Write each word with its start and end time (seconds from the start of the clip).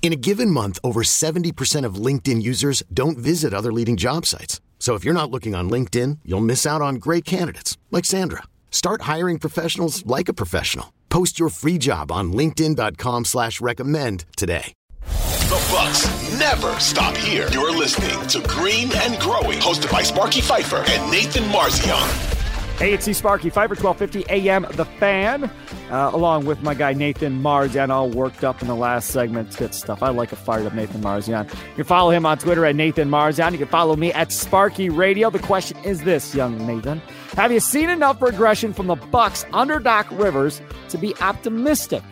In 0.00 0.12
a 0.12 0.16
given 0.16 0.50
month, 0.50 0.78
over 0.82 1.02
70% 1.02 1.84
of 1.84 1.96
LinkedIn 1.96 2.40
users 2.40 2.82
don't 2.94 3.18
visit 3.18 3.52
other 3.52 3.72
leading 3.72 3.98
job 3.98 4.24
sites. 4.24 4.62
So 4.78 4.94
if 4.94 5.04
you're 5.04 5.12
not 5.12 5.30
looking 5.30 5.54
on 5.54 5.68
LinkedIn, 5.68 6.20
you'll 6.24 6.40
miss 6.40 6.64
out 6.64 6.80
on 6.80 6.94
great 6.94 7.26
candidates 7.26 7.76
like 7.90 8.06
Sandra. 8.06 8.44
Start 8.70 9.02
hiring 9.02 9.38
professionals 9.38 10.06
like 10.06 10.30
a 10.30 10.32
professional. 10.32 10.94
Post 11.10 11.38
your 11.38 11.50
free 11.50 11.76
job 11.76 12.10
on 12.10 12.32
LinkedIn.com 12.32 13.26
slash 13.26 13.60
recommend 13.60 14.24
today. 14.36 14.72
The 15.02 15.68
Bucks 15.72 16.06
never 16.38 16.78
stop 16.78 17.16
here. 17.16 17.48
You're 17.50 17.74
listening 17.74 18.20
to 18.28 18.46
Green 18.48 18.90
and 18.94 19.18
Growing, 19.18 19.58
hosted 19.58 19.90
by 19.90 20.02
Sparky 20.02 20.42
Fifer 20.42 20.84
and 20.86 21.10
Nathan 21.10 21.44
Marzion. 21.44 22.37
Hey, 22.78 22.92
it's 22.92 23.16
Sparky 23.16 23.50
Fifer, 23.50 23.74
1250 23.74 24.32
AM 24.32 24.64
The 24.76 24.84
Fan, 24.84 25.50
uh, 25.90 26.10
along 26.12 26.44
with 26.44 26.62
my 26.62 26.74
guy 26.74 26.92
Nathan 26.92 27.42
Marzion, 27.42 27.90
all 27.90 28.08
worked 28.08 28.44
up 28.44 28.62
in 28.62 28.68
the 28.68 28.76
last 28.76 29.08
segment. 29.10 29.56
Good 29.56 29.74
stuff. 29.74 30.00
I 30.00 30.10
like 30.10 30.30
a 30.30 30.36
fired 30.36 30.64
up 30.64 30.74
Nathan 30.74 31.00
Marzion. 31.00 31.52
You 31.70 31.74
can 31.74 31.84
follow 31.84 32.12
him 32.12 32.24
on 32.24 32.38
Twitter 32.38 32.64
at 32.64 32.76
Nathan 32.76 33.10
Marzion. 33.10 33.50
You 33.50 33.58
can 33.58 33.66
follow 33.66 33.96
me 33.96 34.12
at 34.12 34.30
Sparky 34.30 34.90
Radio. 34.90 35.28
The 35.28 35.40
question 35.40 35.76
is 35.78 36.04
this, 36.04 36.36
young 36.36 36.56
Nathan. 36.68 37.02
Have 37.32 37.50
you 37.50 37.58
seen 37.58 37.90
enough 37.90 38.22
regression 38.22 38.72
from 38.72 38.86
the 38.86 38.94
Bucks 38.94 39.44
under 39.52 39.80
Doc 39.80 40.06
Rivers 40.12 40.62
to 40.90 40.98
be 40.98 41.16
optimistic 41.16 42.04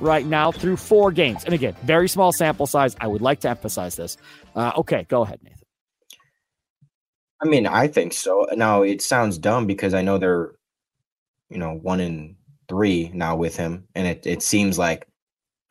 right 0.00 0.26
now 0.26 0.52
through 0.52 0.76
four 0.76 1.12
games? 1.12 1.46
And 1.46 1.54
again, 1.54 1.74
very 1.84 2.10
small 2.10 2.30
sample 2.32 2.66
size. 2.66 2.94
I 3.00 3.06
would 3.06 3.22
like 3.22 3.40
to 3.40 3.48
emphasize 3.48 3.96
this. 3.96 4.18
Uh, 4.54 4.72
okay, 4.76 5.06
go 5.08 5.22
ahead, 5.22 5.40
Nathan. 5.42 5.59
I 7.42 7.46
mean, 7.48 7.66
I 7.66 7.86
think 7.88 8.12
so. 8.12 8.46
Now 8.52 8.82
it 8.82 9.00
sounds 9.02 9.38
dumb 9.38 9.66
because 9.66 9.94
I 9.94 10.02
know 10.02 10.18
they're, 10.18 10.52
you 11.50 11.58
know, 11.58 11.74
one 11.74 12.00
in 12.00 12.36
three 12.68 13.10
now 13.14 13.36
with 13.36 13.56
him, 13.56 13.86
and 13.94 14.06
it 14.06 14.26
it 14.26 14.42
seems 14.42 14.78
like, 14.78 15.06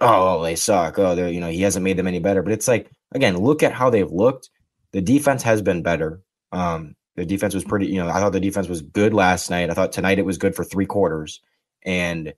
oh, 0.01 0.43
they 0.43 0.55
suck. 0.55 0.99
Oh, 0.99 1.15
they're 1.15 1.29
you 1.29 1.41
know 1.41 1.49
he 1.49 1.61
hasn't 1.63 1.83
made 1.85 1.97
them 1.97 2.07
any 2.07 2.19
better. 2.19 2.43
But 2.43 2.53
it's 2.53 2.67
like 2.67 2.91
again, 3.13 3.37
look 3.37 3.63
at 3.63 3.73
how 3.73 3.89
they've 3.89 4.11
looked. 4.11 4.49
The 4.93 5.01
defense 5.01 5.43
has 5.43 5.61
been 5.63 5.83
better. 5.83 6.21
Um, 6.53 6.95
the 7.17 7.25
defense 7.25 7.53
was 7.55 7.63
pretty. 7.65 7.87
You 7.87 7.99
know, 8.03 8.09
I 8.09 8.15
thought 8.19 8.33
the 8.33 8.39
defense 8.41 8.67
was 8.69 8.81
good 8.83 9.13
last 9.13 9.49
night. 9.51 9.69
I 9.71 9.75
thought 9.75 9.93
tonight 9.93 10.19
it 10.19 10.25
was 10.25 10.37
good 10.39 10.55
for 10.55 10.65
three 10.65 10.87
quarters, 10.87 11.41
and 11.85 12.33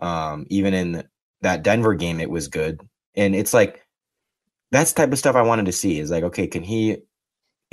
um, 0.00 0.46
even 0.50 0.74
in 0.74 1.04
that 1.42 1.62
Denver 1.64 1.94
game, 1.94 2.20
it 2.20 2.30
was 2.30 2.48
good. 2.48 2.80
And 3.16 3.34
it's 3.36 3.54
like 3.54 3.82
that's 4.70 4.92
type 4.92 5.12
of 5.12 5.18
stuff 5.18 5.36
I 5.36 5.42
wanted 5.42 5.66
to 5.66 5.72
see. 5.72 5.98
Is 6.00 6.10
like, 6.10 6.24
okay, 6.24 6.46
can 6.46 6.62
he 6.62 6.98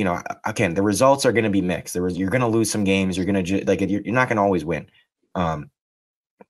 you 0.01 0.05
know, 0.05 0.19
again, 0.45 0.73
the 0.73 0.81
results 0.81 1.27
are 1.27 1.31
going 1.31 1.43
to 1.43 1.51
be 1.51 1.61
mixed. 1.61 1.93
There 1.93 2.01
was, 2.01 2.17
you're 2.17 2.31
going 2.31 2.41
to 2.41 2.47
lose 2.47 2.71
some 2.71 2.83
games. 2.83 3.15
You're 3.15 3.25
going 3.27 3.45
to 3.45 3.65
like 3.65 3.81
you're, 3.81 4.01
you're 4.01 4.15
not 4.15 4.29
going 4.29 4.37
to 4.37 4.41
always 4.41 4.65
win. 4.65 4.89
Um, 5.35 5.69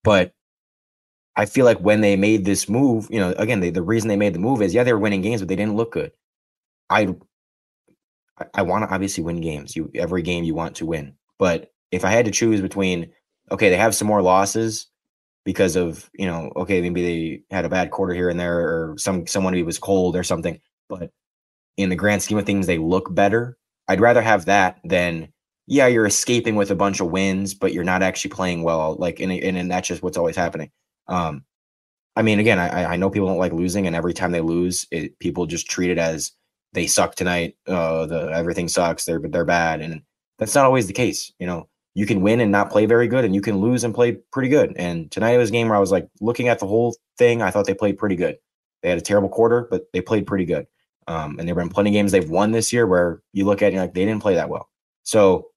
but 0.06 0.32
I 1.36 1.46
feel 1.46 1.66
like 1.66 1.80
when 1.82 2.00
they 2.00 2.16
made 2.16 2.46
this 2.46 2.70
move, 2.70 3.10
you 3.12 3.20
know, 3.20 3.34
again, 3.38 3.60
they, 3.60 3.70
the 3.70 3.82
reason 3.82 4.08
they 4.08 4.16
made 4.16 4.34
the 4.34 4.40
move 4.40 4.62
is 4.62 4.74
yeah, 4.74 4.86
they 4.86 4.94
were 4.94 5.00
winning 5.00 5.20
games, 5.20 5.42
but 5.42 5.50
they 5.50 5.58
didn't 5.58 5.76
look 5.76 5.92
good. 5.92 6.14
I 6.90 7.14
I 8.54 8.62
want 8.62 8.88
to 8.88 8.94
obviously 8.94 9.22
win 9.22 9.42
games. 9.42 9.76
You 9.76 9.92
every 9.96 10.22
game 10.22 10.46
you 10.46 10.56
want 10.56 10.78
to 10.78 10.86
win, 10.86 11.16
but 11.38 11.74
if 11.92 12.06
I 12.06 12.10
had 12.10 12.24
to 12.28 12.32
choose 12.32 12.62
between, 12.62 13.12
okay, 13.52 13.70
they 13.70 13.76
have 13.76 13.96
some 13.96 14.08
more 14.08 14.22
losses 14.22 14.88
because 15.44 15.76
of 15.76 16.10
you 16.14 16.26
know, 16.26 16.54
okay, 16.56 16.80
maybe 16.80 17.02
they 17.02 17.54
had 17.54 17.66
a 17.66 17.70
bad 17.70 17.92
quarter 17.92 18.14
here 18.14 18.30
and 18.30 18.40
there, 18.40 18.60
or 18.60 18.96
some 18.98 19.28
someone 19.28 19.54
who 19.54 19.66
was 19.66 19.78
cold 19.78 20.16
or 20.16 20.24
something, 20.24 20.58
but 20.88 21.12
in 21.82 21.90
the 21.90 21.96
grand 21.96 22.24
scheme 22.24 22.38
of 22.38 22.46
things, 22.46 22.68
they 22.68 22.78
look 22.78 23.14
better. 23.14 23.58
I'd 23.88 24.02
rather 24.02 24.22
have 24.22 24.46
that 24.46 24.80
than 24.84 25.32
yeah, 25.68 25.88
you're 25.88 26.06
escaping 26.06 26.56
with 26.56 26.72
a 26.72 26.76
bunch 26.76 27.00
of 27.00 27.12
wins, 27.12 27.54
but 27.54 27.74
you're 27.74 27.84
not 27.84 28.04
actually 28.04 28.32
playing 28.32 28.64
well. 28.64 28.96
Like, 28.98 29.20
and 29.20 29.32
and, 29.32 29.58
and 29.58 29.72
that's 29.72 29.88
just 29.88 30.04
what's 30.04 30.18
always 30.18 30.36
happening. 30.36 30.72
Um, 31.08 31.46
I 32.16 32.24
mean, 32.24 32.40
again, 32.40 32.60
I, 32.60 32.86
I 32.86 32.96
know 32.98 33.10
people 33.10 33.28
don't 33.28 33.38
like 33.38 33.54
losing, 33.54 33.88
and 33.88 33.96
every 33.96 34.14
time 34.14 34.32
they 34.32 34.42
lose, 34.42 34.86
it, 34.92 35.18
people 35.20 35.46
just 35.46 35.70
treat 35.70 35.90
it 35.90 35.98
as 35.98 36.34
they 36.74 36.88
suck 36.88 37.16
tonight. 37.16 37.56
Uh, 37.68 38.06
the 38.06 38.32
everything 38.32 38.68
sucks. 38.68 39.06
They're 39.06 39.22
they're 39.24 39.46
bad, 39.46 39.82
and 39.82 40.02
that's 40.40 40.56
not 40.56 40.66
always 40.66 40.88
the 40.88 40.94
case. 40.94 41.32
You 41.40 41.48
know, 41.48 41.70
you 41.94 42.06
can 42.06 42.22
win 42.22 42.42
and 42.42 42.52
not 42.52 42.70
play 42.70 42.86
very 42.86 43.08
good, 43.08 43.26
and 43.26 43.36
you 43.36 43.42
can 43.42 43.60
lose 43.60 43.84
and 43.84 43.94
play 43.94 44.18
pretty 44.34 44.50
good. 44.50 44.74
And 44.76 45.10
tonight 45.12 45.38
was 45.38 45.50
a 45.50 45.54
game 45.54 45.68
where 45.70 45.78
I 45.78 45.82
was 45.82 45.92
like 45.92 46.10
looking 46.20 46.48
at 46.50 46.60
the 46.60 46.68
whole 46.68 46.96
thing. 47.18 47.42
I 47.42 47.52
thought 47.52 47.66
they 47.66 47.74
played 47.74 47.98
pretty 47.98 48.16
good. 48.16 48.38
They 48.82 48.90
had 48.90 48.98
a 48.98 49.02
terrible 49.02 49.30
quarter, 49.30 49.68
but 49.70 49.84
they 49.94 50.02
played 50.02 50.28
pretty 50.28 50.46
good. 50.46 50.68
Um, 51.08 51.38
and 51.40 51.48
there 51.48 51.56
have 51.56 51.64
been 51.64 51.74
plenty 51.74 51.90
of 51.90 51.94
games 51.94 52.12
they've 52.12 52.30
won 52.30 52.52
this 52.52 52.72
year 52.72 52.86
where 52.86 53.22
you 53.34 53.46
look 53.46 53.62
at 53.62 53.74
it 53.74 53.78
like 53.78 53.94
they 53.94 54.06
didn't 54.06 54.22
play 54.22 54.36
that 54.36 54.50
well. 54.50 54.70
So 55.04 55.48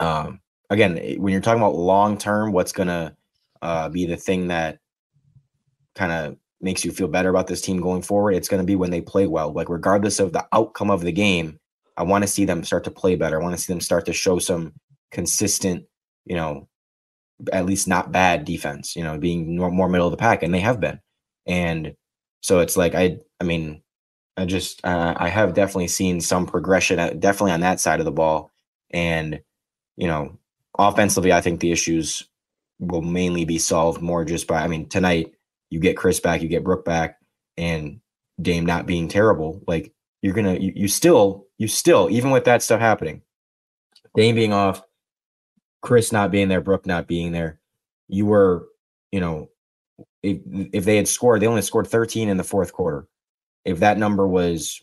um, 0.00 0.40
again, 0.70 0.96
when 1.18 1.32
you're 1.32 1.42
talking 1.42 1.62
about 1.62 1.74
long 1.74 2.18
term, 2.18 2.52
what's 2.52 2.72
gonna 2.72 3.16
uh, 3.62 3.88
be 3.88 4.06
the 4.06 4.16
thing 4.16 4.48
that 4.48 4.78
kind 5.94 6.12
of 6.12 6.36
makes 6.60 6.84
you 6.84 6.90
feel 6.90 7.08
better 7.08 7.30
about 7.30 7.46
this 7.46 7.60
team 7.60 7.80
going 7.80 8.02
forward? 8.02 8.32
It's 8.32 8.48
gonna 8.48 8.64
be 8.64 8.76
when 8.76 8.90
they 8.90 9.00
play 9.00 9.26
well. 9.26 9.52
Like 9.52 9.68
regardless 9.68 10.20
of 10.20 10.32
the 10.32 10.46
outcome 10.52 10.90
of 10.90 11.02
the 11.02 11.12
game, 11.12 11.58
I 11.96 12.02
want 12.02 12.22
to 12.24 12.28
see 12.28 12.44
them 12.44 12.64
start 12.64 12.84
to 12.84 12.90
play 12.90 13.16
better. 13.16 13.40
I 13.40 13.42
want 13.42 13.56
to 13.56 13.62
see 13.62 13.72
them 13.72 13.80
start 13.80 14.06
to 14.06 14.12
show 14.12 14.38
some 14.38 14.74
consistent, 15.10 15.86
you 16.24 16.36
know, 16.36 16.68
at 17.52 17.66
least 17.66 17.88
not 17.88 18.12
bad 18.12 18.44
defense. 18.44 18.96
You 18.96 19.04
know, 19.04 19.16
being 19.18 19.56
more 19.56 19.88
middle 19.88 20.06
of 20.06 20.10
the 20.10 20.16
pack, 20.16 20.42
and 20.42 20.52
they 20.52 20.60
have 20.60 20.80
been. 20.80 21.00
And 21.46 21.94
so 22.40 22.58
it's 22.60 22.76
like 22.76 22.94
I, 22.94 23.18
I 23.40 23.44
mean, 23.44 23.82
I 24.36 24.44
just 24.44 24.84
uh, 24.84 25.14
I 25.16 25.28
have 25.28 25.54
definitely 25.54 25.88
seen 25.88 26.20
some 26.20 26.46
progression, 26.46 26.98
at, 26.98 27.20
definitely 27.20 27.52
on 27.52 27.60
that 27.60 27.80
side 27.80 28.00
of 28.00 28.06
the 28.06 28.12
ball, 28.12 28.50
and 28.90 29.40
you 29.96 30.06
know, 30.06 30.38
offensively, 30.78 31.32
I 31.32 31.40
think 31.40 31.60
the 31.60 31.72
issues 31.72 32.22
will 32.78 33.02
mainly 33.02 33.44
be 33.46 33.58
solved 33.58 34.02
more 34.02 34.24
just 34.24 34.46
by. 34.46 34.62
I 34.62 34.68
mean, 34.68 34.88
tonight 34.88 35.32
you 35.70 35.80
get 35.80 35.96
Chris 35.96 36.20
back, 36.20 36.42
you 36.42 36.48
get 36.48 36.64
Brook 36.64 36.84
back, 36.84 37.18
and 37.56 38.00
Dame 38.40 38.66
not 38.66 38.86
being 38.86 39.08
terrible. 39.08 39.62
Like 39.66 39.94
you're 40.20 40.34
gonna, 40.34 40.56
you, 40.56 40.72
you 40.76 40.88
still, 40.88 41.46
you 41.56 41.68
still, 41.68 42.08
even 42.10 42.30
with 42.30 42.44
that 42.44 42.62
stuff 42.62 42.80
happening, 42.80 43.22
Dame 44.14 44.34
being 44.34 44.52
off, 44.52 44.82
Chris 45.80 46.12
not 46.12 46.30
being 46.30 46.48
there, 46.48 46.60
Brook 46.60 46.84
not 46.84 47.06
being 47.06 47.32
there, 47.32 47.58
you 48.08 48.26
were, 48.26 48.66
you 49.12 49.20
know, 49.20 49.48
if, 50.22 50.38
if 50.44 50.84
they 50.84 50.96
had 50.96 51.08
scored, 51.08 51.40
they 51.40 51.46
only 51.46 51.62
scored 51.62 51.86
13 51.86 52.28
in 52.28 52.36
the 52.36 52.44
fourth 52.44 52.74
quarter 52.74 53.08
if 53.66 53.80
that 53.80 53.98
number 53.98 54.26
was 54.26 54.80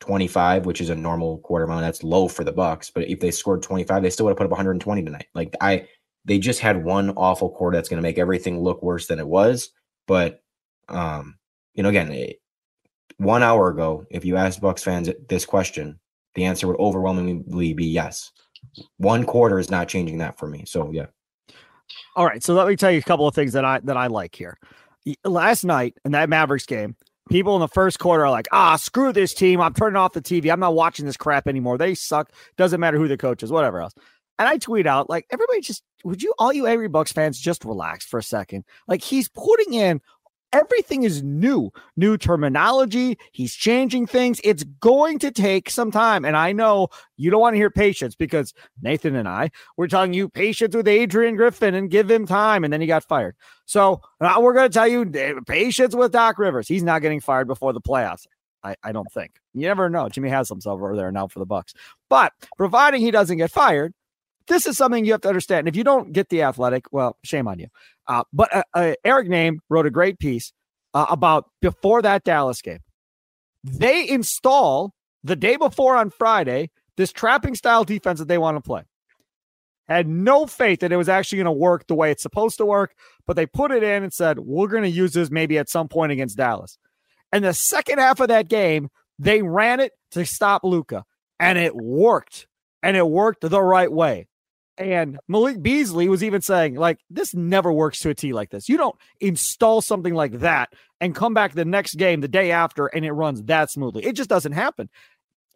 25, 0.00 0.66
which 0.66 0.80
is 0.80 0.90
a 0.90 0.94
normal 0.94 1.38
quarter 1.38 1.64
amount, 1.64 1.80
that's 1.80 2.04
low 2.04 2.28
for 2.28 2.44
the 2.44 2.52
Bucks. 2.52 2.90
But 2.90 3.08
if 3.08 3.20
they 3.20 3.30
scored 3.30 3.62
25, 3.62 4.02
they 4.02 4.10
still 4.10 4.26
would 4.26 4.32
have 4.32 4.38
put 4.38 4.44
up 4.44 4.50
120 4.50 5.02
tonight. 5.02 5.26
Like 5.34 5.54
I, 5.60 5.88
they 6.24 6.38
just 6.38 6.60
had 6.60 6.84
one 6.84 7.10
awful 7.16 7.50
quarter 7.50 7.76
that's 7.76 7.88
going 7.88 7.98
to 7.98 8.06
make 8.06 8.18
everything 8.18 8.60
look 8.60 8.82
worse 8.82 9.06
than 9.06 9.18
it 9.18 9.26
was. 9.26 9.70
But, 10.06 10.42
um, 10.88 11.36
you 11.74 11.82
know, 11.82 11.88
again, 11.88 12.12
eh, 12.12 12.32
one 13.16 13.42
hour 13.42 13.68
ago, 13.68 14.04
if 14.10 14.24
you 14.24 14.36
asked 14.36 14.60
Bucks 14.60 14.82
fans 14.82 15.10
this 15.28 15.46
question, 15.46 15.98
the 16.34 16.44
answer 16.44 16.66
would 16.66 16.78
overwhelmingly 16.78 17.72
be 17.72 17.86
yes. 17.86 18.30
One 18.98 19.24
quarter 19.24 19.58
is 19.58 19.70
not 19.70 19.88
changing 19.88 20.18
that 20.18 20.38
for 20.38 20.46
me. 20.46 20.64
So 20.66 20.90
yeah. 20.92 21.06
All 22.14 22.26
right. 22.26 22.42
So 22.42 22.52
let 22.54 22.68
me 22.68 22.76
tell 22.76 22.90
you 22.90 22.98
a 22.98 23.02
couple 23.02 23.26
of 23.26 23.34
things 23.34 23.54
that 23.54 23.64
I 23.64 23.80
that 23.84 23.96
I 23.96 24.08
like 24.08 24.34
here. 24.34 24.58
Last 25.24 25.64
night 25.64 25.96
in 26.04 26.12
that 26.12 26.28
Mavericks 26.28 26.66
game, 26.66 26.96
people 27.28 27.54
in 27.54 27.60
the 27.60 27.68
first 27.68 27.98
quarter 27.98 28.24
are 28.24 28.30
like, 28.30 28.48
ah, 28.52 28.76
screw 28.76 29.12
this 29.12 29.34
team. 29.34 29.60
I'm 29.60 29.74
turning 29.74 29.96
off 29.96 30.12
the 30.12 30.22
TV. 30.22 30.52
I'm 30.52 30.60
not 30.60 30.74
watching 30.74 31.06
this 31.06 31.16
crap 31.16 31.46
anymore. 31.46 31.78
They 31.78 31.94
suck. 31.94 32.32
Doesn't 32.56 32.80
matter 32.80 32.98
who 32.98 33.08
the 33.08 33.16
coach 33.16 33.42
is, 33.42 33.50
whatever 33.50 33.80
else. 33.80 33.94
And 34.38 34.48
I 34.48 34.58
tweet 34.58 34.86
out, 34.86 35.08
like, 35.08 35.26
everybody 35.30 35.62
just, 35.62 35.82
would 36.04 36.22
you, 36.22 36.34
all 36.38 36.52
you 36.52 36.66
Avery 36.66 36.88
Bucks 36.88 37.10
fans, 37.10 37.40
just 37.40 37.64
relax 37.64 38.04
for 38.04 38.18
a 38.18 38.22
second? 38.22 38.64
Like, 38.86 39.02
he's 39.02 39.28
putting 39.28 39.72
in 39.72 40.00
everything 40.56 41.02
is 41.02 41.22
new, 41.22 41.70
new 41.96 42.16
terminology. 42.16 43.18
He's 43.32 43.54
changing 43.54 44.06
things. 44.06 44.40
It's 44.42 44.64
going 44.80 45.18
to 45.20 45.30
take 45.30 45.68
some 45.68 45.90
time. 45.90 46.24
And 46.24 46.36
I 46.36 46.52
know 46.52 46.88
you 47.16 47.30
don't 47.30 47.40
want 47.40 47.54
to 47.54 47.58
hear 47.58 47.70
patience 47.70 48.14
because 48.14 48.54
Nathan 48.80 49.16
and 49.16 49.28
I 49.28 49.50
were 49.76 49.88
telling 49.88 50.14
you 50.14 50.28
patience 50.28 50.74
with 50.74 50.88
Adrian 50.88 51.36
Griffin 51.36 51.74
and 51.74 51.90
give 51.90 52.10
him 52.10 52.26
time. 52.26 52.64
And 52.64 52.72
then 52.72 52.80
he 52.80 52.86
got 52.86 53.04
fired. 53.04 53.36
So 53.66 54.00
uh, 54.20 54.38
we're 54.40 54.54
going 54.54 54.68
to 54.68 54.74
tell 54.74 54.88
you 54.88 55.04
patience 55.46 55.94
with 55.94 56.12
Doc 56.12 56.38
Rivers. 56.38 56.68
He's 56.68 56.82
not 56.82 57.02
getting 57.02 57.20
fired 57.20 57.46
before 57.46 57.72
the 57.72 57.80
playoffs. 57.80 58.26
I, 58.64 58.74
I 58.82 58.92
don't 58.92 59.10
think. 59.12 59.32
You 59.54 59.66
never 59.68 59.90
know. 59.90 60.08
Jimmy 60.08 60.30
has 60.30 60.48
himself 60.48 60.80
over 60.80 60.96
there 60.96 61.12
now 61.12 61.28
for 61.28 61.38
the 61.38 61.46
Bucks. 61.46 61.74
But 62.08 62.32
providing 62.56 63.00
he 63.00 63.10
doesn't 63.10 63.36
get 63.36 63.50
fired, 63.50 63.92
this 64.48 64.66
is 64.66 64.76
something 64.76 65.04
you 65.04 65.12
have 65.12 65.20
to 65.22 65.28
understand. 65.28 65.68
If 65.68 65.76
you 65.76 65.84
don't 65.84 66.12
get 66.12 66.28
the 66.28 66.42
athletic, 66.42 66.84
well, 66.92 67.16
shame 67.24 67.48
on 67.48 67.58
you. 67.58 67.68
Uh, 68.06 68.24
but 68.32 68.54
uh, 68.54 68.62
uh, 68.74 68.94
Eric 69.04 69.28
Nehm 69.28 69.58
wrote 69.68 69.86
a 69.86 69.90
great 69.90 70.18
piece 70.18 70.52
uh, 70.94 71.06
about 71.10 71.50
before 71.60 72.02
that 72.02 72.24
Dallas 72.24 72.62
game. 72.62 72.80
They 73.64 74.08
install 74.08 74.94
the 75.24 75.36
day 75.36 75.56
before 75.56 75.96
on 75.96 76.10
Friday 76.10 76.70
this 76.96 77.12
trapping 77.12 77.54
style 77.54 77.84
defense 77.84 78.18
that 78.20 78.28
they 78.28 78.38
want 78.38 78.56
to 78.56 78.60
play. 78.60 78.82
Had 79.88 80.08
no 80.08 80.46
faith 80.46 80.80
that 80.80 80.92
it 80.92 80.96
was 80.96 81.08
actually 81.08 81.38
going 81.38 81.46
to 81.46 81.52
work 81.52 81.86
the 81.86 81.94
way 81.94 82.10
it's 82.10 82.22
supposed 82.22 82.58
to 82.58 82.66
work, 82.66 82.94
but 83.26 83.36
they 83.36 83.46
put 83.46 83.70
it 83.70 83.82
in 83.82 84.02
and 84.02 84.12
said, 84.12 84.38
we're 84.38 84.68
going 84.68 84.82
to 84.82 84.88
use 84.88 85.12
this 85.12 85.30
maybe 85.30 85.58
at 85.58 85.68
some 85.68 85.88
point 85.88 86.12
against 86.12 86.36
Dallas. 86.36 86.78
And 87.32 87.44
the 87.44 87.54
second 87.54 87.98
half 87.98 88.20
of 88.20 88.28
that 88.28 88.48
game, 88.48 88.88
they 89.18 89.42
ran 89.42 89.80
it 89.80 89.92
to 90.12 90.24
stop 90.24 90.64
Luka, 90.64 91.04
and 91.38 91.58
it 91.58 91.74
worked. 91.74 92.46
And 92.82 92.96
it 92.96 93.06
worked 93.06 93.40
the 93.40 93.62
right 93.62 93.90
way. 93.90 94.28
And 94.78 95.18
Malik 95.26 95.62
Beasley 95.62 96.08
was 96.08 96.22
even 96.22 96.42
saying, 96.42 96.74
like, 96.74 96.98
this 97.08 97.34
never 97.34 97.72
works 97.72 97.98
to 98.00 98.10
a 98.10 98.14
T 98.14 98.32
like 98.32 98.50
this. 98.50 98.68
You 98.68 98.76
don't 98.76 98.96
install 99.20 99.80
something 99.80 100.14
like 100.14 100.40
that 100.40 100.72
and 101.00 101.14
come 101.14 101.32
back 101.34 101.52
the 101.52 101.64
next 101.64 101.94
game 101.94 102.20
the 102.20 102.28
day 102.28 102.50
after 102.50 102.86
and 102.86 103.04
it 103.04 103.12
runs 103.12 103.42
that 103.44 103.70
smoothly. 103.70 104.04
It 104.04 104.16
just 104.16 104.28
doesn't 104.28 104.52
happen. 104.52 104.90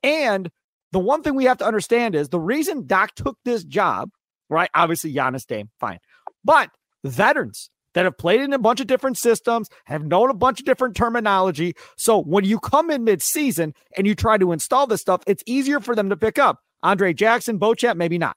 And 0.02 0.50
the 0.92 0.98
one 0.98 1.22
thing 1.22 1.34
we 1.34 1.44
have 1.44 1.58
to 1.58 1.66
understand 1.66 2.14
is 2.14 2.30
the 2.30 2.40
reason 2.40 2.86
Doc 2.86 3.14
took 3.14 3.36
this 3.44 3.62
job, 3.62 4.10
right? 4.48 4.70
Obviously, 4.74 5.12
Giannis 5.12 5.46
Dame, 5.46 5.68
fine. 5.78 5.98
But 6.42 6.70
veterans 7.04 7.70
that 7.94 8.04
have 8.04 8.16
played 8.16 8.40
in 8.40 8.52
a 8.52 8.58
bunch 8.58 8.80
of 8.80 8.86
different 8.86 9.18
systems, 9.18 9.68
have 9.84 10.04
known 10.04 10.30
a 10.30 10.34
bunch 10.34 10.60
of 10.60 10.66
different 10.66 10.94
terminology. 10.96 11.74
So 11.96 12.22
when 12.22 12.44
you 12.44 12.58
come 12.58 12.90
in 12.90 13.04
mid-season 13.04 13.74
and 13.96 14.06
you 14.06 14.14
try 14.14 14.38
to 14.38 14.52
install 14.52 14.86
this 14.86 15.00
stuff, 15.00 15.22
it's 15.26 15.42
easier 15.44 15.80
for 15.80 15.94
them 15.94 16.08
to 16.08 16.16
pick 16.16 16.38
up. 16.38 16.60
Andre 16.82 17.12
Jackson, 17.12 17.58
Beauchamp, 17.58 17.98
maybe 17.98 18.16
not. 18.16 18.36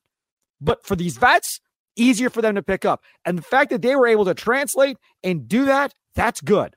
But 0.63 0.85
for 0.85 0.95
these 0.95 1.17
vets, 1.17 1.59
easier 1.95 2.29
for 2.29 2.41
them 2.41 2.55
to 2.55 2.63
pick 2.63 2.85
up. 2.85 3.03
And 3.25 3.37
the 3.37 3.43
fact 3.43 3.69
that 3.71 3.81
they 3.81 3.95
were 3.95 4.07
able 4.07 4.25
to 4.25 4.33
translate 4.33 4.97
and 5.23 5.47
do 5.47 5.65
that, 5.65 5.93
that's 6.15 6.41
good. 6.41 6.75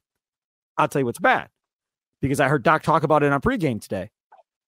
I'll 0.77 0.89
tell 0.89 1.01
you 1.01 1.07
what's 1.07 1.19
bad 1.19 1.49
because 2.21 2.41
I 2.41 2.49
heard 2.49 2.63
Doc 2.63 2.83
talk 2.83 3.03
about 3.03 3.23
it 3.23 3.33
on 3.33 3.41
pregame 3.41 3.81
today. 3.81 4.11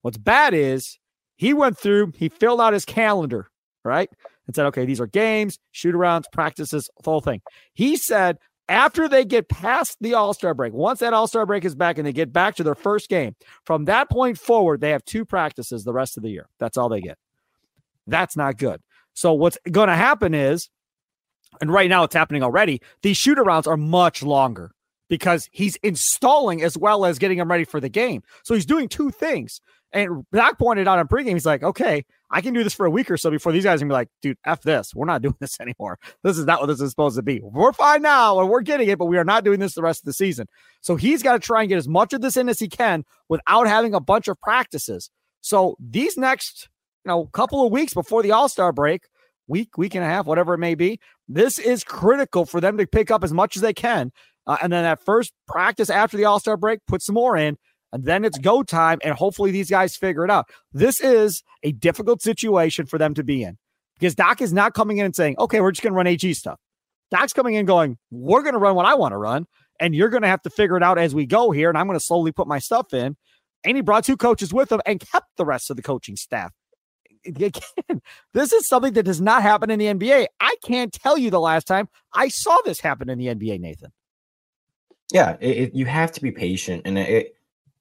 What's 0.03 0.19
bad 0.19 0.55
is 0.55 0.99
he 1.37 1.53
went 1.53 1.79
through, 1.79 2.12
he 2.17 2.29
filled 2.29 2.61
out 2.61 2.73
his 2.73 2.85
calendar, 2.85 3.50
right? 3.85 4.09
And 4.47 4.56
said, 4.56 4.67
okay, 4.67 4.85
these 4.87 5.00
are 5.00 5.06
games, 5.06 5.59
shoot 5.73 5.94
arounds, 5.94 6.25
practices, 6.32 6.88
the 7.03 7.11
whole 7.11 7.20
thing. 7.20 7.41
He 7.75 7.97
said, 7.97 8.38
after 8.69 9.09
they 9.09 9.25
get 9.25 9.49
past 9.49 9.97
the 10.00 10.15
All 10.15 10.35
Star 10.35 10.55
break, 10.55 10.73
once 10.73 11.00
that 11.00 11.15
All 11.15 11.26
Star 11.26 11.47
break 11.47 11.65
is 11.65 11.75
back 11.75 11.99
and 11.99 12.06
they 12.06 12.12
get 12.12 12.32
back 12.32 12.55
to 12.56 12.62
their 12.62 12.75
first 12.75 13.09
game, 13.09 13.35
from 13.65 13.87
that 13.87 14.11
point 14.11 14.38
forward, 14.38 14.81
they 14.81 14.91
have 14.91 15.05
two 15.05 15.25
practices 15.25 15.85
the 15.85 15.93
rest 15.93 16.17
of 16.17 16.23
the 16.23 16.31
year. 16.31 16.49
That's 16.59 16.76
all 16.76 16.88
they 16.88 17.00
get. 17.00 17.19
That's 18.06 18.37
not 18.37 18.56
good. 18.56 18.81
So 19.19 19.32
what's 19.32 19.59
going 19.69 19.88
to 19.88 19.97
happen 19.97 20.32
is, 20.32 20.70
and 21.61 21.73
right 21.73 21.91
now 21.91 22.05
it's 22.05 22.15
happening 22.15 22.44
already, 22.44 22.81
these 23.03 23.17
shoot 23.17 23.37
arounds 23.37 23.67
are 23.67 23.76
much 23.76 24.23
longer 24.23 24.70
because 25.09 25.49
he's 25.50 25.75
installing 25.82 26.62
as 26.62 26.79
well 26.79 27.05
as 27.05 27.19
getting 27.19 27.38
them 27.38 27.50
ready 27.50 27.65
for 27.65 27.81
the 27.81 27.88
game. 27.88 28.23
So 28.44 28.55
he's 28.55 28.65
doing 28.65 28.88
two 28.88 29.11
things. 29.11 29.61
And 29.93 30.25
Doc 30.32 30.56
pointed 30.56 30.87
out 30.87 31.00
on 31.00 31.09
pregame, 31.09 31.32
he's 31.32 31.47
like, 31.47 31.65
okay, 31.65 32.05
I 32.31 32.41
can 32.41 32.55
do 32.55 32.62
this 32.62 32.75
for 32.75 32.87
a 32.87 32.91
week 32.91 33.11
or 33.11 33.17
so 33.17 33.29
before 33.29 33.50
these 33.50 33.65
guys 33.65 33.81
can 33.81 33.88
be 33.88 33.93
like, 33.93 34.09
dude, 34.23 34.38
F 34.47 34.62
this. 34.62 34.94
We're 34.94 35.06
not 35.06 35.23
doing 35.23 35.35
this 35.41 35.59
anymore. 35.59 35.99
This 36.23 36.38
is 36.38 36.44
not 36.44 36.61
what 36.61 36.67
this 36.67 36.81
is 36.81 36.91
supposed 36.91 37.17
to 37.17 37.23
be. 37.23 37.41
We're 37.43 37.73
fine 37.73 38.03
now 38.03 38.38
and 38.38 38.49
we're 38.49 38.61
getting 38.61 38.88
it, 38.88 38.99
but 38.99 39.06
we 39.06 39.19
are 39.19 39.25
not 39.25 39.43
doing 39.43 39.59
this 39.59 39.75
the 39.75 39.82
rest 39.82 40.03
of 40.03 40.06
the 40.06 40.12
season. 40.12 40.47
So 40.81 40.94
he's 40.94 41.25
got 41.25 41.32
to 41.32 41.41
try 41.41 41.62
and 41.62 41.69
get 41.69 41.79
as 41.79 41.88
much 41.88 42.12
of 42.12 42.20
this 42.20 42.37
in 42.37 42.49
as 42.49 42.61
he 42.61 42.69
can 42.69 43.05
without 43.29 43.67
having 43.67 43.94
a 43.94 44.00
bunch 44.00 44.29
of 44.29 44.41
practices. 44.41 45.11
So 45.41 45.75
these 45.81 46.17
next 46.17 46.69
you 47.04 47.08
know, 47.08 47.22
a 47.22 47.28
couple 47.28 47.64
of 47.64 47.72
weeks 47.72 47.94
before 47.94 48.22
the 48.22 48.32
All 48.32 48.48
Star 48.48 48.72
break, 48.72 49.02
week, 49.46 49.76
week 49.78 49.94
and 49.94 50.04
a 50.04 50.06
half, 50.06 50.26
whatever 50.26 50.54
it 50.54 50.58
may 50.58 50.74
be. 50.74 51.00
This 51.28 51.58
is 51.58 51.84
critical 51.84 52.46
for 52.46 52.60
them 52.60 52.76
to 52.78 52.86
pick 52.86 53.10
up 53.10 53.24
as 53.24 53.32
much 53.32 53.56
as 53.56 53.62
they 53.62 53.74
can. 53.74 54.12
Uh, 54.46 54.56
and 54.62 54.72
then 54.72 54.84
that 54.84 55.04
first 55.04 55.32
practice 55.46 55.90
after 55.90 56.16
the 56.16 56.24
All 56.24 56.40
Star 56.40 56.56
break, 56.56 56.80
put 56.86 57.02
some 57.02 57.14
more 57.14 57.36
in. 57.36 57.56
And 57.92 58.04
then 58.04 58.24
it's 58.24 58.38
go 58.38 58.62
time. 58.62 58.98
And 59.02 59.14
hopefully 59.14 59.50
these 59.50 59.70
guys 59.70 59.96
figure 59.96 60.24
it 60.24 60.30
out. 60.30 60.46
This 60.72 61.00
is 61.00 61.42
a 61.62 61.72
difficult 61.72 62.22
situation 62.22 62.86
for 62.86 62.98
them 62.98 63.14
to 63.14 63.24
be 63.24 63.42
in 63.42 63.56
because 63.98 64.14
Doc 64.14 64.42
is 64.42 64.52
not 64.52 64.74
coming 64.74 64.98
in 64.98 65.06
and 65.06 65.16
saying, 65.16 65.36
okay, 65.38 65.60
we're 65.60 65.72
just 65.72 65.82
going 65.82 65.92
to 65.92 65.96
run 65.96 66.06
AG 66.06 66.34
stuff. 66.34 66.58
Doc's 67.10 67.32
coming 67.32 67.54
in 67.54 67.64
going, 67.64 67.96
we're 68.10 68.42
going 68.42 68.52
to 68.52 68.58
run 68.58 68.74
what 68.74 68.84
I 68.84 68.94
want 68.94 69.12
to 69.12 69.16
run. 69.16 69.46
And 69.80 69.94
you're 69.94 70.10
going 70.10 70.22
to 70.22 70.28
have 70.28 70.42
to 70.42 70.50
figure 70.50 70.76
it 70.76 70.82
out 70.82 70.98
as 70.98 71.14
we 71.14 71.24
go 71.24 71.50
here. 71.50 71.68
And 71.68 71.78
I'm 71.78 71.86
going 71.86 71.98
to 71.98 72.04
slowly 72.04 72.32
put 72.32 72.46
my 72.46 72.58
stuff 72.58 72.92
in. 72.92 73.16
And 73.64 73.76
he 73.76 73.80
brought 73.80 74.04
two 74.04 74.16
coaches 74.16 74.52
with 74.52 74.70
him 74.70 74.80
and 74.84 75.00
kept 75.00 75.36
the 75.36 75.44
rest 75.44 75.70
of 75.70 75.76
the 75.76 75.82
coaching 75.82 76.16
staff 76.16 76.52
again, 77.26 77.53
this 78.35 78.53
is 78.53 78.69
something 78.69 78.93
that 78.94 79.05
does 79.05 79.20
not 79.20 79.43
happen 79.43 79.70
in 79.70 79.79
the 79.79 79.87
NBA. 79.87 80.26
I 80.41 80.55
can't 80.65 80.93
tell 80.93 81.19
you 81.19 81.31
the 81.31 81.41
last 81.41 81.67
time 81.67 81.88
I 82.12 82.29
saw 82.29 82.56
this 82.65 82.81
happen 82.81 83.09
in 83.09 83.19
the 83.19 83.26
NBA, 83.26 83.61
Nathan. 83.61 83.93
Yeah, 85.12 85.37
it, 85.41 85.56
it, 85.56 85.75
you 85.75 85.87
have 85.87 86.12
to 86.12 86.20
be 86.20 86.31
patient, 86.32 86.82
and 86.85 86.99
it 86.99 87.35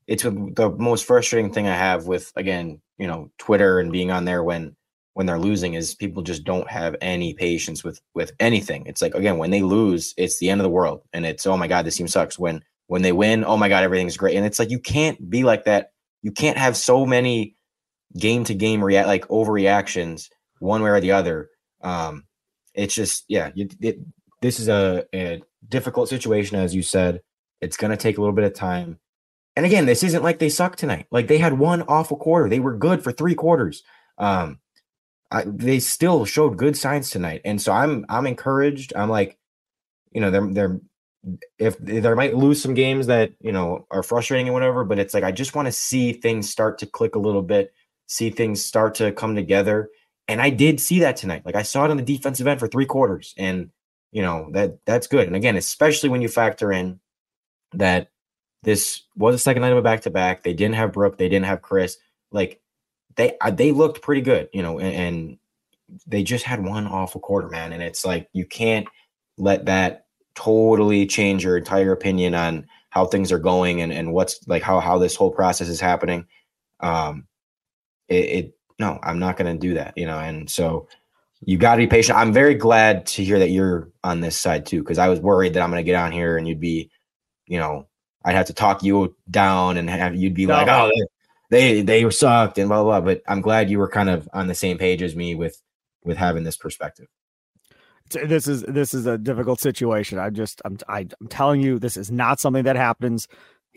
it's 0.08 0.24
the 0.24 0.76
most 0.78 1.06
frustrating 1.06 1.52
thing 1.52 1.68
I 1.68 1.76
have 1.76 2.08
with 2.08 2.32
again, 2.36 2.82
you 2.98 3.08
know, 3.08 3.30
Twitter 3.38 3.80
and 3.80 3.92
being 3.92 4.12
on 4.12 4.26
there 4.26 4.44
when 4.44 4.76
when 5.14 5.26
they're 5.26 5.40
losing 5.40 5.74
is 5.74 5.96
people 5.96 6.22
just 6.22 6.44
don't 6.44 6.70
have 6.70 6.96
any 7.02 7.34
patience 7.34 7.84
with 7.84 8.00
with 8.14 8.32
anything. 8.40 8.86
It's 8.86 9.02
like 9.02 9.14
again, 9.14 9.38
when 9.38 9.52
they 9.52 9.62
lose, 9.62 10.14
it's 10.16 10.40
the 10.40 10.50
end 10.50 10.62
of 10.62 10.64
the 10.64 10.70
world, 10.70 11.02
and 11.12 11.26
it's 11.26 11.46
oh 11.46 11.58
my 11.58 11.68
god, 11.68 11.86
this 11.86 11.98
team 11.98 12.08
sucks. 12.08 12.40
When 12.40 12.64
when 12.86 13.02
they 13.02 13.12
win, 13.12 13.44
oh 13.44 13.58
my 13.58 13.68
god, 13.68 13.84
everything's 13.84 14.16
great, 14.16 14.38
and 14.38 14.46
it's 14.46 14.60
like 14.60 14.70
you 14.70 14.80
can't 14.80 15.30
be 15.30 15.44
like 15.44 15.66
that. 15.66 15.92
You 16.22 16.32
can't 16.32 16.58
have 16.58 16.78
so 16.78 17.06
many 17.06 17.57
game 18.18 18.44
to 18.46 18.54
game 18.54 18.84
react 18.84 19.08
like 19.08 19.28
overreactions 19.28 20.30
one 20.60 20.82
way 20.82 20.90
or 20.90 21.00
the 21.00 21.12
other. 21.12 21.50
Um, 21.82 22.26
it's 22.74 22.94
just 22.94 23.26
yeah, 23.28 23.52
you, 23.56 23.70
it, 23.82 24.00
this 24.42 24.60
is 24.60 24.68
a, 24.68 25.06
a 25.14 25.42
difficult 25.68 26.10
situation 26.10 26.58
as 26.58 26.76
you 26.76 26.84
said. 26.84 27.22
It's 27.60 27.78
going 27.78 27.92
to 27.92 27.98
take 27.98 28.18
a 28.18 28.22
little 28.22 28.36
bit 28.36 28.46
of 28.46 28.54
time. 28.54 29.00
And 29.56 29.66
again, 29.66 29.88
this 29.88 30.04
isn't 30.04 30.24
like 30.24 30.38
they 30.38 30.50
suck 30.50 30.76
tonight. 30.76 31.08
Like 31.10 31.28
they 31.28 31.40
had 31.40 31.58
one 31.58 31.82
awful 31.84 32.18
quarter. 32.18 32.48
They 32.48 32.60
were 32.60 32.78
good 32.78 33.04
for 33.04 33.12
three 33.12 33.34
quarters. 33.34 33.84
Um, 34.20 34.60
I, 35.32 35.44
they 35.46 35.80
still 35.80 36.26
showed 36.26 36.58
good 36.58 36.78
signs 36.78 37.10
tonight, 37.10 37.42
and 37.44 37.62
so 37.62 37.74
I'm 37.74 38.06
I'm 38.08 38.28
encouraged. 38.28 38.94
I'm 38.96 39.10
like, 39.10 39.38
you 40.12 40.22
know, 40.22 40.32
they're 40.32 40.48
they're 40.48 40.80
if 41.60 41.78
they 41.80 42.14
might 42.14 42.36
lose 42.36 42.62
some 42.62 42.74
games 42.74 43.08
that 43.08 43.34
you 43.42 43.52
know 43.52 43.86
are 43.92 44.04
frustrating 44.04 44.48
and 44.48 44.54
whatever, 44.54 44.86
but 44.86 45.00
it's 45.00 45.14
like 45.14 45.24
I 45.24 45.32
just 45.32 45.56
want 45.56 45.66
to 45.66 45.72
see 45.72 46.14
things 46.14 46.50
start 46.50 46.78
to 46.80 46.86
click 46.86 47.16
a 47.16 47.20
little 47.20 47.42
bit 47.42 47.74
see 48.08 48.30
things 48.30 48.64
start 48.64 48.96
to 48.96 49.12
come 49.12 49.36
together. 49.36 49.90
And 50.28 50.42
I 50.42 50.50
did 50.50 50.80
see 50.80 51.00
that 51.00 51.18
tonight. 51.18 51.46
Like 51.46 51.56
I 51.56 51.62
saw 51.62 51.86
it 51.86 51.92
on 51.92 51.98
the 51.98 52.04
defensive 52.04 52.48
end 52.48 52.60
for 52.60 52.68
three 52.68 52.86
quarters. 52.86 53.34
And 53.38 53.70
you 54.12 54.22
know, 54.22 54.50
that 54.54 54.80
that's 54.86 55.08
good. 55.08 55.28
And 55.28 55.36
again, 55.36 55.56
especially 55.56 56.10
when 56.10 56.22
you 56.22 56.30
factor 56.30 56.72
in 56.72 57.00
that 57.74 58.10
this 58.64 59.04
was 59.16 59.36
a 59.36 59.40
second 59.40 59.62
night 59.62 59.72
of 59.72 59.78
a 59.78 59.82
back 59.82 60.02
to 60.02 60.10
back. 60.10 60.44
They 60.44 60.54
didn't 60.54 60.76
have 60.76 60.94
Brook, 60.94 61.18
they 61.18 61.30
didn't 61.30 61.46
have 61.46 61.62
Chris. 61.62 61.98
Like 62.32 62.62
they 63.16 63.38
uh, 63.42 63.52
they 63.52 63.72
looked 63.72 64.02
pretty 64.02 64.22
good, 64.22 64.50
you 64.54 64.62
know, 64.62 64.80
and, 64.80 64.96
and 64.96 65.38
they 66.06 66.24
just 66.24 66.46
had 66.46 66.64
one 66.64 66.88
awful 66.88 67.22
quarter, 67.22 67.50
man. 67.50 67.74
And 67.74 67.84
it's 67.84 68.06
like 68.06 68.30
you 68.34 68.46
can't 68.46 68.88
let 69.38 69.66
that 69.66 70.06
totally 70.36 71.06
change 71.06 71.44
your 71.44 71.58
entire 71.58 71.92
opinion 71.92 72.36
on 72.36 72.68
how 72.90 73.06
things 73.06 73.32
are 73.32 73.40
going 73.40 73.82
and, 73.82 73.92
and 73.92 74.14
what's 74.14 74.46
like 74.48 74.64
how 74.64 74.80
how 74.80 74.98
this 74.98 75.16
whole 75.16 75.32
process 75.32 75.70
is 75.70 75.80
happening. 75.80 76.26
Um, 76.80 77.28
it, 78.08 78.16
it 78.16 78.58
no, 78.80 79.00
I'm 79.02 79.20
not 79.20 79.38
going 79.38 79.54
to 79.54 79.60
do 79.60 79.74
that, 79.76 79.98
you 79.98 80.06
know. 80.06 80.20
And 80.20 80.50
so 80.50 80.88
you 81.42 81.58
got 81.58 81.76
to 81.76 81.80
be 81.80 81.88
patient. 81.88 82.18
I'm 82.18 82.34
very 82.34 82.56
glad 82.56 83.06
to 83.08 83.24
hear 83.24 83.40
that 83.40 83.50
you're 83.50 83.90
on 84.04 84.22
this 84.22 84.38
side 84.38 84.66
too, 84.66 84.82
because 84.82 84.98
I 84.98 85.10
was 85.10 85.20
worried 85.20 85.54
that 85.54 85.62
I'm 85.62 85.72
going 85.72 85.84
to 85.84 85.90
get 85.90 85.96
on 85.96 86.12
here 86.12 86.38
and 86.38 86.48
you'd 86.48 86.60
be, 86.60 86.90
you 87.48 87.60
know, 87.60 87.88
I'd 88.24 88.36
have 88.36 88.48
to 88.48 88.54
talk 88.54 88.84
you 88.84 89.16
down 89.30 89.78
and 89.78 89.90
have 89.90 90.16
you'd 90.16 90.34
be 90.34 90.46
no. 90.46 90.54
like, 90.54 90.68
oh, 90.68 90.92
they 91.50 91.82
they 91.82 92.10
sucked 92.10 92.58
and 92.58 92.68
blah, 92.68 92.84
blah 92.84 93.00
blah. 93.00 93.14
But 93.14 93.22
I'm 93.28 93.42
glad 93.42 93.70
you 93.70 93.80
were 93.80 93.90
kind 93.90 94.10
of 94.10 94.28
on 94.34 94.48
the 94.48 94.56
same 94.56 94.78
page 94.78 95.02
as 95.02 95.16
me 95.16 95.36
with 95.36 95.62
with 96.04 96.18
having 96.18 96.44
this 96.44 96.58
perspective. 96.58 97.08
This 98.10 98.48
is 98.48 98.64
this 98.64 98.94
is 98.94 99.06
a 99.06 99.18
difficult 99.18 99.60
situation. 99.60 100.20
I'm 100.20 100.34
just 100.34 100.62
I'm 100.66 100.78
I, 100.88 101.02
am 101.02 101.10
i 101.12 101.24
am 101.24 101.28
telling 101.30 101.62
you, 101.62 101.80
this 101.80 101.98
is 101.98 102.12
not 102.12 102.40
something 102.40 102.64
that 102.64 102.76
happens 102.76 103.28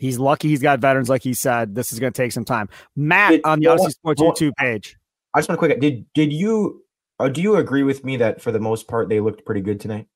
He's 0.01 0.17
lucky 0.17 0.47
he's 0.47 0.63
got 0.63 0.79
veterans, 0.79 1.09
like 1.09 1.21
he 1.21 1.35
said. 1.35 1.75
This 1.75 1.93
is 1.93 1.99
going 1.99 2.11
to 2.11 2.17
take 2.19 2.31
some 2.31 2.43
time. 2.43 2.69
Matt 2.95 3.33
did, 3.33 3.41
on 3.45 3.59
the 3.59 3.67
Audacy 3.67 3.91
Sports 3.91 4.19
YouTube 4.19 4.53
page. 4.57 4.97
I 5.35 5.39
just 5.39 5.47
want 5.47 5.61
to 5.61 5.67
quick. 5.67 5.79
Did 5.79 6.11
did 6.15 6.33
you 6.33 6.83
uh, 7.19 7.29
do 7.29 7.39
you 7.39 7.55
agree 7.57 7.83
with 7.83 8.03
me 8.03 8.17
that 8.17 8.41
for 8.41 8.51
the 8.51 8.59
most 8.59 8.87
part 8.87 9.09
they 9.09 9.19
looked 9.19 9.45
pretty 9.45 9.61
good 9.61 9.79
tonight? 9.79 10.07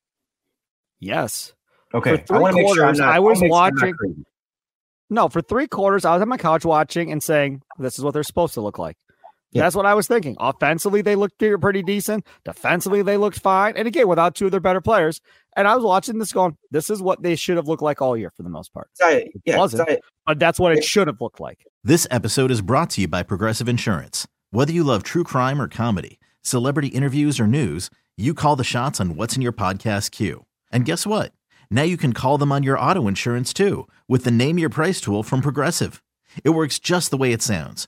Yes. 1.00 1.54
Okay, 1.94 2.24
I 2.32 2.40
want 2.40 2.56
to 2.56 2.64
make 2.64 2.74
sure 2.74 2.92
not. 2.94 3.00
I 3.00 3.20
was 3.20 3.40
watching- 3.44 3.96
watching. 4.02 4.26
No, 5.12 5.30
for 5.30 5.40
three 5.40 5.68
quarters, 5.68 6.04
I 6.04 6.14
was 6.14 6.22
on 6.24 6.30
my 6.30 6.38
couch 6.38 6.66
watching 6.66 7.12
and 7.12 7.22
saying, 7.22 7.62
"This 7.78 8.00
is 8.00 8.04
what 8.04 8.16
they're 8.16 8.24
supposed 8.24 8.56
to 8.56 8.62
look 8.62 8.80
like." 8.80 8.98
Yeah. 9.56 9.64
That's 9.64 9.76
what 9.76 9.86
I 9.86 9.94
was 9.94 10.08
thinking. 10.08 10.36
Offensively, 10.40 11.02
they 11.02 11.16
looked 11.16 11.38
pretty- 11.40 11.58
pretty 11.58 11.82
decent. 11.84 12.26
Defensively, 12.44 13.02
they 13.02 13.18
looked 13.18 13.40
fine. 13.40 13.74
And 13.78 13.88
again, 13.88 14.08
without 14.08 14.36
two 14.36 14.46
of 14.46 14.52
their 14.52 14.60
better 14.60 14.82
players. 14.82 15.22
And 15.56 15.68
I 15.68 15.76
was 15.76 15.84
watching 15.84 16.20
this, 16.20 16.34
going, 16.34 16.58
"This 16.72 16.90
is 16.90 17.02
what 17.02 17.24
they 17.24 17.36
should 17.36 17.56
have 17.56 17.68
looked 17.68 17.82
like 17.82 18.02
all 18.02 18.18
year 18.18 18.32
for 18.36 18.44
the 18.44 18.50
most 18.50 18.74
part." 18.74 18.90
yeah, 19.46 19.58
wasn't. 19.58 19.90
I- 19.90 20.00
But 20.26 20.40
that's 20.40 20.60
what 20.60 20.74
it 20.74 20.84
should 20.84 21.08
have 21.08 21.22
looked 21.22 21.40
like. 21.40 21.66
This 21.84 22.06
episode 22.12 22.52
is 22.52 22.62
brought 22.62 22.90
to 22.92 23.02
you 23.02 23.08
by 23.08 23.24
Progressive 23.24 23.70
Insurance. 23.70 24.28
Whether 24.52 24.74
you 24.74 24.84
love 24.84 25.04
true 25.04 25.24
crime 25.24 25.62
or 25.62 25.68
comedy, 25.68 26.20
celebrity 26.42 26.90
interviews 26.90 27.40
or 27.40 27.48
news, 27.48 27.90
you 28.18 28.34
call 28.34 28.56
the 28.56 28.64
shots 28.64 29.00
on 29.00 29.16
what's 29.16 29.36
in 29.36 29.42
your 29.42 29.54
podcast 29.54 30.12
queue. 30.12 30.46
And 30.72 30.84
guess 30.86 31.06
what? 31.08 31.32
Now 31.72 31.84
you 31.84 31.98
can 31.98 32.14
call 32.14 32.38
them 32.38 32.52
on 32.52 32.64
your 32.64 32.78
auto 32.80 33.08
insurance 33.08 33.54
too 33.54 33.88
with 34.08 34.24
the 34.26 34.32
Name 34.32 34.58
Your 34.60 34.70
Price 34.70 35.00
tool 35.02 35.24
from 35.24 35.42
Progressive. 35.42 36.02
It 36.44 36.50
works 36.52 36.80
just 36.80 37.12
the 37.12 37.18
way 37.18 37.32
it 37.32 37.42
sounds. 37.42 37.88